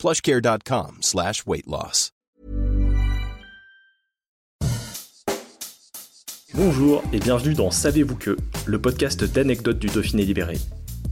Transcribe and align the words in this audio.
plushcare.com 0.00 0.96
slash 1.02 1.44
weight 1.46 1.66
loss. 1.66 2.12
Bonjour 6.54 7.02
et 7.12 7.18
bienvenue 7.18 7.52
dans 7.52 7.70
Savez-vous 7.70 8.16
que, 8.16 8.38
le 8.64 8.80
podcast 8.80 9.22
d'anecdotes 9.24 9.78
du 9.78 9.88
Dauphiné 9.88 10.24
libéré. 10.24 10.56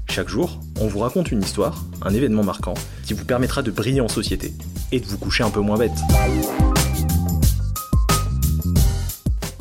Chaque 0.09 0.30
jour, 0.30 0.59
on 0.80 0.87
vous 0.87 1.01
raconte 1.01 1.30
une 1.30 1.43
histoire, 1.43 1.84
un 2.01 2.15
événement 2.15 2.43
marquant, 2.43 2.73
qui 3.05 3.12
vous 3.12 3.27
permettra 3.27 3.60
de 3.60 3.70
briller 3.70 4.01
en 4.01 4.09
société 4.09 4.55
et 4.91 5.01
de 5.01 5.05
vous 5.05 5.18
coucher 5.18 5.45
un 5.45 5.51
peu 5.51 5.60
moins 5.60 5.77
bête. 5.77 5.93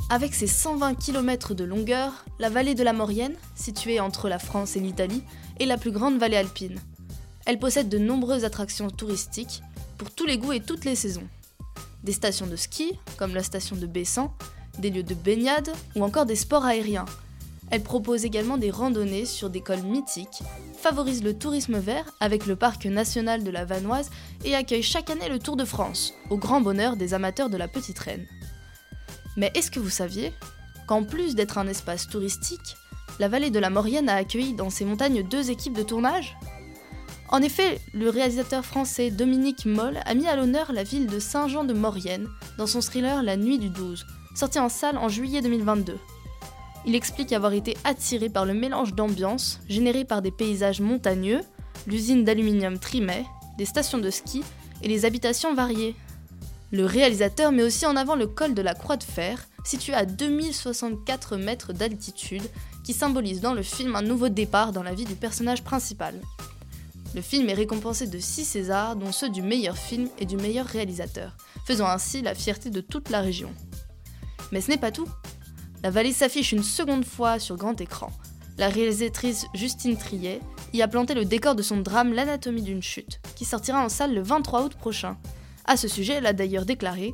Avec 0.10 0.36
ses 0.36 0.48
120 0.48 0.96
km 0.96 1.54
de 1.54 1.66
longueur, 1.66 2.24
la 2.40 2.50
vallée 2.50 2.76
de 2.76 2.84
la 2.84 2.94
Maurienne, 2.94 3.36
située 3.56 4.00
entre 4.00 4.30
la 4.30 4.40
France 4.40 4.78
et 4.78 4.80
l'Italie, 4.80 5.22
est 5.60 5.66
la 5.66 5.78
plus 5.78 5.92
grande 5.92 6.18
vallée 6.18 6.38
alpine. 6.38 6.80
Elle 7.48 7.60
possède 7.60 7.88
de 7.88 7.98
nombreuses 7.98 8.44
attractions 8.44 8.90
touristiques 8.90 9.64
pour 9.98 10.12
tous 10.12 10.26
les 10.26 10.38
goûts 10.38 10.52
et 10.52 10.60
toutes 10.60 10.84
les 10.84 10.98
saisons. 10.98 11.26
Des 12.04 12.12
stations 12.12 12.46
de 12.46 12.58
ski, 12.58 13.00
comme 13.16 13.34
la 13.34 13.42
station 13.42 13.78
de 13.78 13.88
Bessan, 13.88 14.34
des 14.80 14.90
lieux 14.90 15.02
de 15.02 15.14
baignade 15.14 15.72
ou 15.96 16.04
encore 16.04 16.26
des 16.26 16.36
sports 16.36 16.66
aériens. 16.66 17.06
Elle 17.72 17.84
propose 17.84 18.26
également 18.26 18.58
des 18.58 18.70
randonnées 18.70 19.26
sur 19.26 19.50
des 19.50 19.62
cols 19.62 19.82
mythiques, 19.82 20.44
favorise 20.78 21.24
le 21.24 21.38
tourisme 21.38 21.80
vert 21.80 22.14
avec 22.20 22.48
le 22.48 22.58
parc 22.58 22.86
national 22.86 23.46
de 23.46 23.50
la 23.50 23.64
Vanoise 23.64 24.10
et 24.44 24.54
accueille 24.54 24.84
chaque 24.84 25.10
année 25.10 25.30
le 25.30 25.40
Tour 25.40 25.56
de 25.56 25.66
France, 25.66 26.14
au 26.30 26.36
grand 26.36 26.60
bonheur 26.60 26.98
des 26.98 27.14
amateurs 27.14 27.50
de 27.50 27.58
la 27.58 27.70
Petite 27.70 28.00
Reine. 28.00 28.28
Mais 29.38 29.52
est-ce 29.56 29.72
que 29.72 29.80
vous 29.80 29.90
saviez 29.90 30.34
qu'en 30.86 31.06
plus 31.06 31.34
d'être 31.34 31.58
un 31.58 31.68
espace 31.68 32.10
touristique, 32.10 32.76
la 33.20 33.30
vallée 33.30 33.52
de 33.52 33.60
la 33.60 33.70
Maurienne 33.70 34.10
a 34.10 34.16
accueilli 34.16 34.54
dans 34.54 34.70
ses 34.70 34.84
montagnes 34.84 35.24
deux 35.24 35.50
équipes 35.50 35.78
de 35.78 35.84
tournage? 35.84 36.38
En 37.30 37.42
effet, 37.42 37.82
le 37.94 38.10
réalisateur 38.10 38.66
français 38.66 39.12
Dominique 39.12 39.66
Moll 39.66 40.00
a 40.06 40.14
mis 40.14 40.28
à 40.28 40.36
l'honneur 40.38 40.72
la 40.72 40.84
ville 40.84 41.08
de 41.08 41.20
Saint-Jean-de-Maurienne 41.20 42.30
dans 42.58 42.68
son 42.68 42.80
thriller 42.80 43.22
La 43.22 43.36
Nuit 43.36 43.60
du 43.60 43.70
12, 43.70 44.06
sorti 44.34 44.60
en 44.60 44.70
salle 44.70 44.98
en 44.98 45.10
juillet 45.10 45.42
2022. 45.42 45.98
Il 46.86 46.96
explique 46.96 47.34
avoir 47.34 47.52
été 47.52 47.76
attiré 47.84 48.30
par 48.30 48.46
le 48.46 48.54
mélange 48.54 48.94
d'ambiance 48.94 49.60
généré 49.68 50.06
par 50.06 50.22
des 50.22 50.32
paysages 50.32 50.80
montagneux, 50.80 51.42
l'usine 51.86 52.24
d'aluminium 52.24 52.80
Trimet, 52.80 53.26
des 53.58 53.66
stations 53.66 53.98
de 53.98 54.10
ski 54.10 54.42
et 54.82 54.88
les 54.88 55.04
habitations 55.04 55.54
variées. 55.54 55.98
Le 56.72 56.86
réalisateur 56.86 57.52
met 57.52 57.64
aussi 57.64 57.86
en 57.86 57.98
avant 57.98 58.16
le 58.16 58.28
col 58.28 58.54
de 58.54 58.62
la 58.62 58.74
Croix 58.74 58.96
de 58.96 59.04
Fer, 59.04 59.50
situé 59.66 59.94
à 59.94 60.06
2064 60.06 61.36
mètres 61.36 61.74
d'altitude, 61.74 62.44
qui 62.86 62.94
symbolise 62.94 63.42
dans 63.42 63.54
le 63.54 63.64
film 63.64 63.98
un 63.98 64.02
nouveau 64.02 64.30
départ 64.30 64.72
dans 64.72 64.84
la 64.84 64.94
vie 64.94 65.04
du 65.04 65.16
personnage 65.16 65.66
principal. 65.66 66.22
Le 67.16 67.22
film 67.22 67.50
est 67.50 67.54
récompensé 67.54 68.08
de 68.08 68.20
6 68.20 68.46
Césars, 68.46 68.96
dont 68.96 69.12
ceux 69.12 69.30
du 69.30 69.42
meilleur 69.42 69.78
film 69.78 70.10
et 70.20 70.26
du 70.26 70.38
meilleur 70.38 70.66
réalisateur, 70.66 71.36
faisant 71.66 71.88
ainsi 71.88 72.22
la 72.22 72.36
fierté 72.36 72.70
de 72.70 72.82
toute 72.82 73.10
la 73.10 73.22
région. 73.22 73.50
Mais 74.52 74.62
ce 74.62 74.70
n'est 74.72 74.78
pas 74.78 74.92
tout. 74.92 75.08
La 75.84 75.90
vallée 75.90 76.14
s'affiche 76.14 76.52
une 76.52 76.64
seconde 76.64 77.06
fois 77.06 77.40
sur 77.40 77.56
grand 77.56 77.80
écran. 77.80 78.12
La 78.58 78.70
réalisatrice 78.70 79.46
Justine 79.54 79.98
Triet 79.98 80.42
y 80.74 80.82
a 80.82 80.88
planté 80.88 81.14
le 81.14 81.26
décor 81.26 81.56
de 81.56 81.62
son 81.62 81.78
drame 81.78 82.14
L'anatomie 82.14 82.64
d'une 82.64 82.84
chute, 82.84 83.20
qui 83.36 83.46
sortira 83.46 83.84
en 83.84 83.90
salle 83.90 84.14
le 84.14 84.22
23 84.22 84.64
août 84.64 84.76
prochain, 84.76 85.18
à 85.68 85.76
ce 85.76 85.90
sujet, 85.90 86.14
elle 86.14 86.26
a 86.26 86.34
d'ailleurs 86.34 86.66
déclaré 86.66 87.14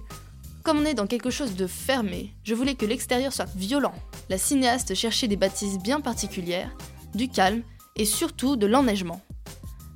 Comme 0.63 0.77
on 0.77 0.85
est 0.85 0.93
dans 0.93 1.07
quelque 1.07 1.31
chose 1.31 1.55
de 1.55 1.65
fermé, 1.65 2.35
je 2.43 2.53
voulais 2.53 2.75
que 2.75 2.85
l'extérieur 2.85 3.33
soit 3.33 3.49
violent. 3.55 3.95
La 4.29 4.37
cinéaste 4.37 4.93
cherchait 4.93 5.27
des 5.27 5.35
bâtisses 5.35 5.79
bien 5.79 6.01
particulières, 6.01 6.69
du 7.15 7.29
calme 7.29 7.63
et 7.95 8.05
surtout 8.05 8.55
de 8.55 8.67
l'enneigement. 8.67 9.21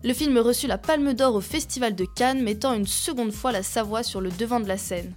Le 0.03 0.13
film 0.13 0.37
reçut 0.37 0.67
la 0.67 0.77
Palme 0.77 1.13
d'Or 1.13 1.35
au 1.35 1.41
Festival 1.41 1.95
de 1.95 2.05
Cannes, 2.05 2.43
mettant 2.43 2.73
une 2.73 2.85
seconde 2.85 3.31
fois 3.31 3.51
la 3.51 3.63
Savoie 3.63 4.03
sur 4.03 4.21
le 4.21 4.29
devant 4.29 4.59
de 4.59 4.67
la 4.67 4.77
scène. 4.77 5.13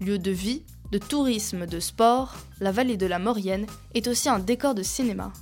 Lieu 0.00 0.18
de 0.18 0.30
vie, 0.30 0.62
de 0.92 0.98
tourisme, 0.98 1.66
de 1.66 1.80
sport, 1.80 2.34
la 2.60 2.70
vallée 2.70 2.98
de 2.98 3.06
la 3.06 3.18
Maurienne 3.18 3.66
est 3.94 4.06
aussi 4.06 4.28
un 4.28 4.38
décor 4.38 4.74
de 4.74 4.82
cinéma. 4.82 5.32